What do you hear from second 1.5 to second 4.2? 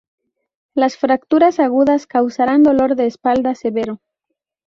agudas causarán dolor de espalda severo.